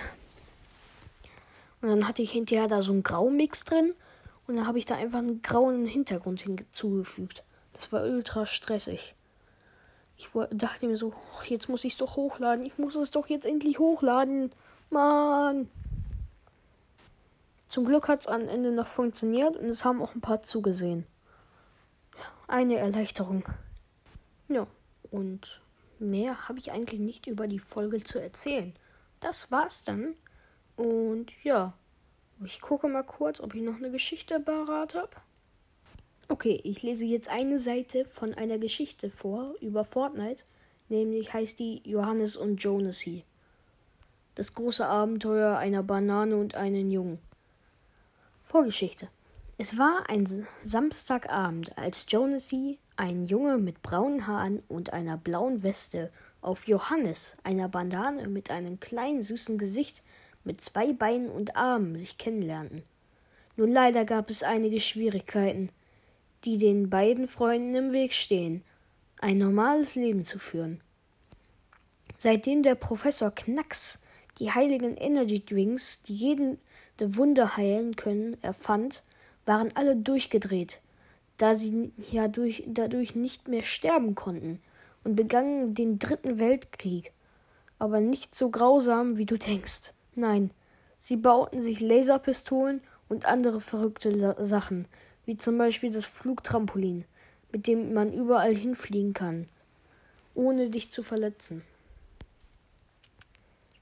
Und 1.82 1.90
dann 1.90 2.08
hatte 2.08 2.24
ich 2.24 2.32
hinterher 2.32 2.68
da 2.68 2.82
so 2.82 2.92
einen 2.92 3.04
Graumix 3.04 3.66
drin 3.66 3.94
und 4.48 4.56
dann 4.56 4.66
habe 4.66 4.80
ich 4.80 4.86
da 4.86 4.96
einfach 4.96 5.20
einen 5.20 5.44
grauen 5.44 5.86
Hintergrund 5.86 6.42
hinzugefügt. 6.42 7.44
Das 7.74 7.92
war 7.92 8.04
ultra 8.04 8.48
stressig. 8.48 9.14
Ich 10.18 10.28
dachte 10.52 10.88
mir 10.88 10.98
so, 10.98 11.14
jetzt 11.48 11.70
muss 11.70 11.86
ich 11.86 11.94
es 11.94 12.00
doch 12.00 12.18
hochladen. 12.18 12.66
Ich 12.66 12.78
muss 12.78 12.96
es 12.96 13.12
doch 13.12 13.28
jetzt 13.28 13.46
endlich 13.46 13.80
hochladen. 13.80 14.52
Mann. 14.90 15.70
Zum 17.70 17.86
Glück 17.86 18.08
hat 18.08 18.22
es 18.22 18.28
am 18.28 18.50
Ende 18.50 18.72
noch 18.72 18.88
funktioniert 18.88 19.56
und 19.56 19.68
es 19.68 19.86
haben 19.86 20.02
auch 20.02 20.16
ein 20.16 20.22
paar 20.22 20.42
zugesehen. 20.42 21.06
Eine 22.50 22.78
Erleichterung. 22.78 23.44
Ja, 24.48 24.66
und 25.12 25.62
mehr 26.00 26.50
habe 26.50 26.58
ich 26.58 26.72
eigentlich 26.72 27.00
nicht 27.00 27.28
über 27.28 27.48
die 27.48 27.60
Folge 27.60 28.04
zu 28.04 28.20
erzählen. 28.20 28.74
Das 29.20 29.52
war's 29.52 29.84
dann. 29.84 30.16
Und 30.76 31.32
ja, 31.44 31.74
ich 32.44 32.60
gucke 32.60 32.88
mal 32.88 33.04
kurz, 33.04 33.40
ob 33.40 33.54
ich 33.54 33.62
noch 33.62 33.76
eine 33.76 33.92
Geschichte 33.92 34.40
parat 34.40 34.96
habe. 34.96 35.12
Okay, 36.28 36.60
ich 36.64 36.82
lese 36.82 37.06
jetzt 37.06 37.30
eine 37.30 37.60
Seite 37.60 38.06
von 38.06 38.34
einer 38.34 38.58
Geschichte 38.58 39.12
vor 39.12 39.54
über 39.62 39.86
Fortnite, 39.86 40.44
nämlich 40.88 41.32
heißt 41.32 41.60
die 41.60 41.88
Johannes 41.88 42.36
und 42.36 42.64
Jonasy. 42.64 43.26
Das 44.34 44.56
große 44.56 44.88
Abenteuer 44.88 45.56
einer 45.56 45.84
Banane 45.84 46.36
und 46.36 46.56
einen 46.56 46.90
Jungen. 46.90 47.20
Vorgeschichte. 48.44 49.08
Es 49.62 49.78
war 49.78 50.10
ein 50.10 50.26
Samstagabend, 50.64 51.78
als 51.78 52.06
Jonasy, 52.08 52.80
ein 52.96 53.26
Junge 53.26 53.58
mit 53.58 53.82
braunen 53.82 54.26
Haaren 54.26 54.64
und 54.70 54.94
einer 54.94 55.18
blauen 55.18 55.64
Weste, 55.64 56.14
auf 56.40 56.66
Johannes, 56.66 57.36
einer 57.44 57.68
Banane 57.68 58.30
mit 58.30 58.52
einem 58.52 58.80
kleinen 58.80 59.22
süßen 59.22 59.58
Gesicht, 59.58 60.02
mit 60.46 60.62
zwei 60.62 60.94
Beinen 60.94 61.30
und 61.30 61.58
Armen 61.58 61.98
sich 61.98 62.18
kennenlernten. 62.18 62.84
Nur 63.58 63.68
leider 63.68 64.06
gab 64.06 64.30
es 64.30 64.44
einige 64.44 64.80
Schwierigkeiten, 64.80 65.74
die 66.46 66.58
den 66.58 66.90
beiden 66.90 67.28
Freunden 67.28 67.76
im 67.76 67.92
Weg 67.92 68.14
stehen, 68.14 68.64
ein 69.20 69.40
normales 69.40 69.96
Leben 69.96 70.24
zu 70.24 70.40
führen. 70.40 70.80
Seitdem 72.18 72.64
der 72.64 72.76
Professor 72.76 73.30
Knacks 73.30 74.00
die 74.40 74.54
heiligen 74.54 74.96
Energy 74.96 75.44
Drinks, 75.44 76.02
die 76.02 76.16
jeden 76.16 76.60
Wunder 76.98 77.58
heilen 77.58 77.98
können, 77.98 78.42
erfand, 78.42 79.04
waren 79.50 79.72
alle 79.74 79.96
durchgedreht, 79.96 80.80
da 81.38 81.56
sie 81.56 81.92
ja 82.12 82.28
durch, 82.28 82.66
dadurch 82.68 83.16
nicht 83.16 83.48
mehr 83.48 83.64
sterben 83.64 84.14
konnten 84.14 84.62
und 85.04 85.16
begannen 85.16 85.74
den 85.74 85.98
dritten 85.98 86.38
Weltkrieg. 86.38 87.14
Aber 87.80 88.00
nicht 88.00 88.36
so 88.36 88.52
grausam, 88.52 89.18
wie 89.18 89.26
du 89.26 89.40
denkst. 89.40 89.94
Nein, 90.14 90.52
sie 91.00 91.16
bauten 91.16 91.64
sich 91.64 91.80
Laserpistolen 91.80 92.82
und 93.08 93.26
andere 93.26 93.60
verrückte 93.60 94.36
Sachen, 94.46 94.88
wie 95.26 95.36
zum 95.36 95.58
Beispiel 95.58 95.90
das 95.90 96.06
Flugtrampolin, 96.06 97.06
mit 97.52 97.66
dem 97.66 97.96
man 97.96 98.14
überall 98.14 98.54
hinfliegen 98.54 99.16
kann, 99.16 99.50
ohne 100.36 100.70
dich 100.70 100.92
zu 100.92 101.02
verletzen. 101.02 101.64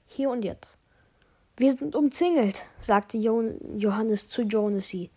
Hier 0.06 0.30
und 0.30 0.46
jetzt. 0.46 0.78
Wir 1.58 1.72
sind 1.72 1.94
umzingelt, 1.94 2.64
sagte 2.80 3.18
Johannes 3.18 4.28
zu 4.30 4.42
Jonasy. 4.44 5.10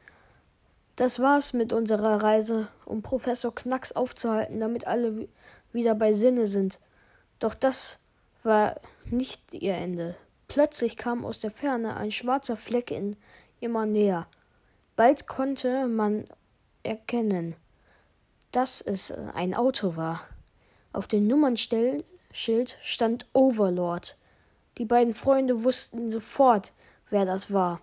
Das 1.01 1.20
war's 1.20 1.53
mit 1.53 1.74
unserer 1.74 2.22
Reise, 2.22 2.67
um 2.86 3.01
Professor 3.01 3.55
Knacks 3.55 3.91
aufzuhalten, 3.91 4.60
damit 4.60 4.86
alle 4.86 5.27
wieder 5.74 5.96
bei 5.96 6.13
Sinne 6.13 6.46
sind. 6.46 6.79
Doch 7.39 7.55
das 7.55 7.98
war 8.43 8.79
nicht 9.05 9.55
ihr 9.55 9.74
Ende. 9.74 10.15
Plötzlich 10.48 10.98
kam 10.98 11.25
aus 11.25 11.39
der 11.39 11.50
Ferne 11.50 11.98
ein 11.98 12.12
schwarzer 12.12 12.55
Fleck 12.55 12.91
in 12.91 13.17
immer 13.60 13.88
näher. 13.88 14.27
Bald 14.96 15.25
konnte 15.25 15.88
man 15.88 16.27
erkennen, 16.84 17.55
dass 18.51 18.79
es 18.79 19.12
ein 19.34 19.55
Auto 19.55 19.96
war. 19.96 20.22
Auf 20.93 21.08
dem 21.08 21.25
Nummernschild 21.25 22.05
stand 22.84 23.25
Overlord. 23.34 24.17
Die 24.77 24.86
beiden 24.86 25.15
Freunde 25.15 25.63
wussten 25.63 26.12
sofort, 26.12 26.74
wer 27.10 27.25
das 27.25 27.51
war. 27.51 27.81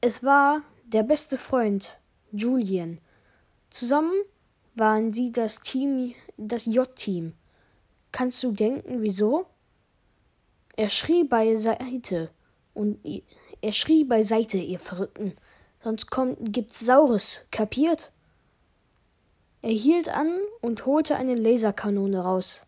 Es 0.00 0.24
war 0.24 0.62
der 0.92 1.02
beste 1.02 1.38
Freund, 1.38 1.98
Julian. 2.32 2.98
Zusammen 3.70 4.14
waren 4.74 5.12
sie 5.12 5.32
das 5.32 5.60
Team, 5.60 6.14
das 6.36 6.66
J-Team. 6.66 7.34
Kannst 8.10 8.42
du 8.42 8.52
denken, 8.52 9.02
wieso? 9.02 9.46
Er 10.76 10.88
schrie 10.88 11.24
beiseite 11.24 12.30
und 12.74 12.98
er 13.60 13.72
schrie 13.72 14.04
beiseite, 14.04 14.58
ihr 14.58 14.78
Verrückten. 14.78 15.34
Sonst 15.82 16.10
kommt, 16.10 16.52
gibt's 16.52 16.80
Saures, 16.80 17.42
kapiert? 17.50 18.12
Er 19.62 19.72
hielt 19.72 20.08
an 20.08 20.30
und 20.60 20.86
holte 20.86 21.16
eine 21.16 21.34
Laserkanone 21.34 22.20
raus. 22.20 22.66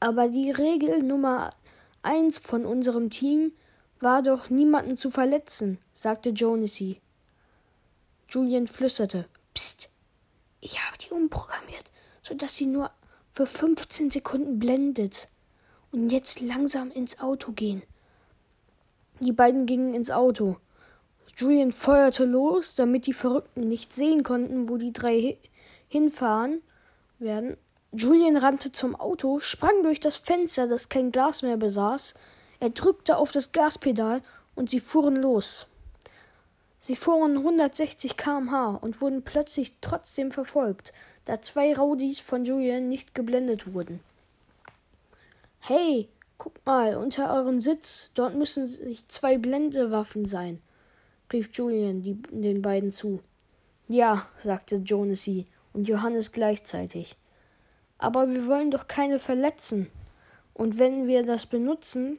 Aber 0.00 0.28
die 0.28 0.50
Regel 0.50 1.02
Nummer 1.02 1.54
eins 2.02 2.38
von 2.38 2.66
unserem 2.66 3.10
Team 3.10 3.52
war 4.00 4.22
doch, 4.22 4.50
niemanden 4.50 4.96
zu 4.96 5.10
verletzen, 5.10 5.78
sagte 5.94 6.30
Jonesy. 6.30 7.00
Julian 8.34 8.66
flüsterte. 8.66 9.26
Psst, 9.54 9.90
ich 10.60 10.84
habe 10.84 10.98
die 10.98 11.10
umprogrammiert, 11.10 11.92
sodass 12.20 12.56
sie 12.56 12.66
nur 12.66 12.90
für 13.32 13.46
15 13.46 14.10
Sekunden 14.10 14.58
blendet. 14.58 15.28
Und 15.92 16.10
jetzt 16.10 16.40
langsam 16.40 16.90
ins 16.90 17.20
Auto 17.20 17.52
gehen. 17.52 17.84
Die 19.20 19.30
beiden 19.30 19.66
gingen 19.66 19.94
ins 19.94 20.10
Auto. 20.10 20.56
Julian 21.36 21.70
feuerte 21.70 22.24
los, 22.24 22.74
damit 22.74 23.06
die 23.06 23.12
Verrückten 23.12 23.68
nicht 23.68 23.92
sehen 23.92 24.24
konnten, 24.24 24.68
wo 24.68 24.78
die 24.78 24.92
drei 24.92 25.38
hinfahren 25.86 26.60
werden. 27.20 27.56
Julian 27.92 28.36
rannte 28.36 28.72
zum 28.72 28.96
Auto, 28.96 29.38
sprang 29.38 29.84
durch 29.84 30.00
das 30.00 30.16
Fenster, 30.16 30.66
das 30.66 30.88
kein 30.88 31.12
Glas 31.12 31.42
mehr 31.42 31.56
besaß. 31.56 32.14
Er 32.58 32.70
drückte 32.70 33.16
auf 33.16 33.30
das 33.30 33.52
Gaspedal 33.52 34.22
und 34.56 34.70
sie 34.70 34.80
fuhren 34.80 35.22
los. 35.22 35.68
Sie 36.86 36.96
fuhren 36.96 37.38
160 37.38 38.18
km/h 38.18 38.74
und 38.82 39.00
wurden 39.00 39.22
plötzlich 39.22 39.72
trotzdem 39.80 40.30
verfolgt, 40.30 40.92
da 41.24 41.40
zwei 41.40 41.74
Rowdies 41.74 42.20
von 42.20 42.44
Julian 42.44 42.90
nicht 42.90 43.14
geblendet 43.14 43.72
wurden. 43.72 44.00
Hey, 45.60 46.10
guck 46.36 46.52
mal, 46.66 46.96
unter 46.96 47.34
eurem 47.34 47.62
Sitz, 47.62 48.10
dort 48.12 48.34
müssen 48.34 48.66
sich 48.66 49.08
zwei 49.08 49.38
Blendewaffen 49.38 50.26
sein, 50.26 50.60
rief 51.32 51.48
Julian 51.54 52.02
die, 52.02 52.20
den 52.30 52.60
beiden 52.60 52.92
zu. 52.92 53.20
Ja, 53.88 54.26
sagte 54.36 54.76
Jonesy 54.76 55.46
und 55.72 55.88
Johannes 55.88 56.32
gleichzeitig. 56.32 57.16
Aber 57.96 58.28
wir 58.28 58.46
wollen 58.46 58.70
doch 58.70 58.88
keine 58.88 59.18
verletzen. 59.18 59.90
Und 60.52 60.78
wenn 60.78 61.06
wir 61.06 61.24
das 61.24 61.46
benutzen, 61.46 62.18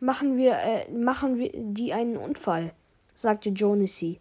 machen 0.00 0.38
wir, 0.38 0.56
äh, 0.56 0.90
machen 0.90 1.36
wir 1.36 1.50
die 1.52 1.92
einen 1.92 2.16
Unfall, 2.16 2.72
sagte 3.22 3.50
Jonesy. 3.50 4.20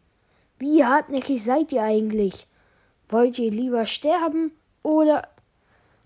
Wie 0.60 0.86
hartnäckig 0.86 1.43
seid 1.43 1.72
ihr 1.72 1.84
eigentlich? 1.84 2.48
Wollt 3.10 3.38
ihr 3.39 3.51
lieber 3.51 3.86
sterben 3.86 4.51
oder 4.84 5.27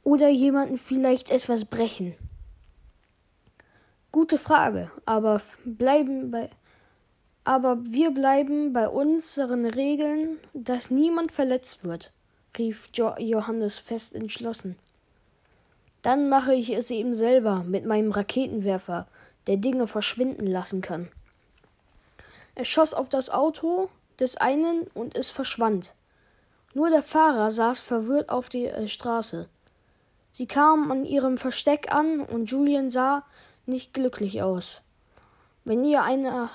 oder 0.03 0.29
jemanden 0.29 0.77
vielleicht 0.77 1.29
etwas 1.29 1.65
brechen? 1.65 2.15
Gute 4.11 4.37
Frage, 4.37 4.91
aber 5.05 5.41
bleiben 5.65 6.31
bei 6.31 6.49
aber 7.43 7.85
wir 7.85 8.09
bleiben 8.09 8.73
bei 8.73 8.89
unseren 8.89 9.67
Regeln, 9.67 10.37
dass 10.55 10.89
niemand 10.89 11.31
verletzt 11.31 11.85
wird, 11.85 12.11
rief 12.57 12.89
jo 12.93 13.13
Johannes 13.19 13.77
fest 13.77 14.15
entschlossen. 14.15 14.77
Dann 16.01 16.27
mache 16.27 16.55
ich 16.55 16.71
es 16.71 16.89
eben 16.89 17.13
selber 17.13 17.63
mit 17.63 17.85
meinem 17.85 18.11
Raketenwerfer, 18.11 19.07
der 19.45 19.57
Dinge 19.57 19.85
verschwinden 19.85 20.47
lassen 20.47 20.81
kann. 20.81 21.09
Er 22.55 22.65
schoss 22.65 22.93
auf 22.93 23.09
das 23.09 23.29
Auto 23.29 23.89
des 24.19 24.37
einen 24.37 24.87
und 24.93 25.15
es 25.15 25.31
verschwand. 25.31 25.93
Nur 26.73 26.89
der 26.89 27.03
Fahrer 27.03 27.51
saß 27.51 27.79
verwirrt 27.79 28.29
auf 28.29 28.49
der 28.49 28.77
äh, 28.77 28.87
Straße. 28.87 29.47
Sie 30.31 30.47
kamen 30.47 30.91
an 30.91 31.05
ihrem 31.05 31.37
Versteck 31.37 31.93
an 31.93 32.19
und 32.19 32.49
Julian 32.49 32.89
sah 32.89 33.23
nicht 33.65 33.93
glücklich 33.93 34.41
aus. 34.41 34.81
Wenn 35.63 35.83
ihr 35.83 36.03
einer 36.03 36.49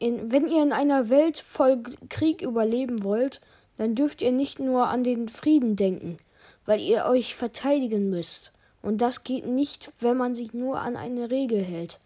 in, 0.00 0.30
wenn 0.30 0.48
ihr 0.48 0.62
in 0.62 0.72
einer 0.72 1.08
Welt 1.08 1.38
voll 1.38 1.82
Krieg 2.08 2.42
überleben 2.42 3.04
wollt, 3.04 3.40
dann 3.76 3.94
dürft 3.94 4.22
ihr 4.22 4.32
nicht 4.32 4.58
nur 4.58 4.88
an 4.88 5.04
den 5.04 5.28
Frieden 5.28 5.76
denken, 5.76 6.18
weil 6.66 6.80
ihr 6.80 7.06
euch 7.06 7.34
verteidigen 7.34 8.10
müsst. 8.10 8.52
Und 8.82 8.98
das 8.98 9.24
geht 9.24 9.46
nicht, 9.46 9.90
wenn 10.00 10.16
man 10.16 10.34
sich 10.34 10.52
nur 10.52 10.80
an 10.80 10.96
eine 10.96 11.30
Regel 11.30 11.62
hält. 11.62 12.00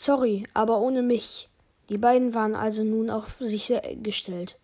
Sorry, 0.00 0.46
aber 0.54 0.80
ohne 0.80 1.02
mich. 1.02 1.50
Die 1.90 1.98
beiden 1.98 2.32
waren 2.32 2.54
also 2.54 2.84
nun 2.84 3.10
auf 3.10 3.36
sich 3.38 3.70
gestellt. 4.02 4.56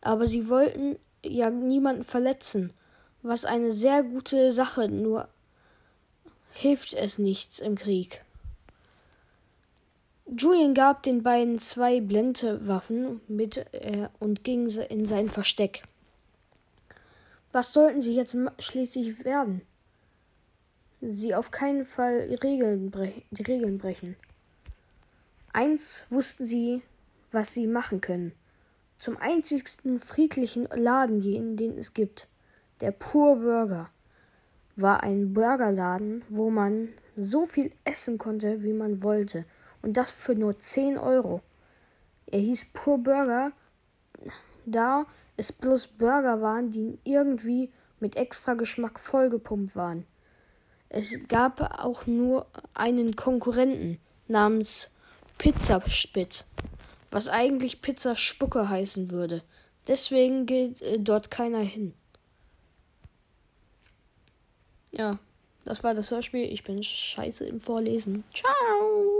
Aber 0.00 0.26
sie 0.26 0.48
wollten 0.48 0.98
ja 1.22 1.50
niemanden 1.50 2.04
verletzen, 2.04 2.72
was 3.20 3.44
eine 3.44 3.70
sehr 3.70 4.02
gute 4.02 4.50
Sache, 4.50 4.88
nur 4.88 5.28
hilft 6.52 6.94
es 6.94 7.18
nichts 7.18 7.58
im 7.58 7.74
Krieg. 7.74 8.24
Julian 10.24 10.72
gab 10.72 11.02
den 11.02 11.22
beiden 11.22 11.58
zwei 11.58 12.00
Blendewaffen 12.00 13.20
mit 13.28 13.58
äh, 13.74 14.08
und 14.18 14.42
ging 14.42 14.70
in 14.70 15.04
sein 15.04 15.28
Versteck. 15.28 15.82
Was 17.52 17.74
sollten 17.74 18.00
sie 18.00 18.14
jetzt 18.14 18.34
schließlich 18.58 19.22
werden? 19.26 19.60
Sie 21.02 21.34
auf 21.34 21.50
keinen 21.50 21.84
Fall 21.84 22.38
Regeln 22.42 22.90
die 23.32 23.42
Regeln 23.42 23.76
brechen. 23.76 24.16
Eins 25.58 26.06
wussten 26.10 26.46
sie, 26.46 26.82
was 27.32 27.52
sie 27.52 27.66
machen 27.66 28.00
können. 28.00 28.32
Zum 28.98 29.16
einzigsten 29.16 30.00
friedlichen 30.00 30.68
Laden 30.72 31.20
gehen, 31.20 31.56
den 31.56 31.76
es 31.78 31.94
gibt. 31.94 32.28
Der 32.80 32.92
Pur 32.92 33.36
Burger 33.36 33.90
war 34.76 35.02
ein 35.02 35.34
Burgerladen, 35.34 36.22
wo 36.28 36.50
man 36.50 36.88
so 37.16 37.46
viel 37.46 37.72
essen 37.84 38.18
konnte, 38.18 38.62
wie 38.62 38.72
man 38.72 39.02
wollte– 39.02 39.44
und 39.82 39.96
das 39.96 40.10
für 40.10 40.34
nur 40.34 40.58
10 40.58 40.98
Euro. 40.98 41.40
Er 42.26 42.40
hieß 42.40 42.72
Pur 42.72 42.98
Burger, 42.98 43.52
da 44.66 45.06
es 45.36 45.52
bloß 45.52 45.86
Burger 45.86 46.40
waren, 46.42 46.70
die 46.70 46.98
irgendwie 47.04 47.72
mit 48.00 48.16
extra 48.16 48.54
Geschmack 48.54 49.00
vollgepumpt 49.00 49.76
waren. 49.76 50.06
Es 50.88 51.28
gab 51.28 51.60
auch 51.82 52.06
nur 52.06 52.46
einen 52.74 53.14
Konkurrenten 53.16 53.98
namens 54.26 54.90
Pizzaspit, 55.38 56.44
was 57.10 57.28
eigentlich 57.28 57.80
Pizzaspucke 57.80 58.68
heißen 58.68 59.10
würde. 59.10 59.42
Deswegen 59.86 60.46
geht 60.46 60.82
äh, 60.82 60.98
dort 60.98 61.30
keiner 61.30 61.60
hin. 61.60 61.94
Ja, 64.90 65.18
das 65.64 65.82
war 65.82 65.94
das 65.94 66.10
Hörspiel. 66.10 66.44
Ich 66.52 66.64
bin 66.64 66.82
scheiße 66.82 67.46
im 67.46 67.60
Vorlesen. 67.60 68.24
Ciao! 68.34 69.17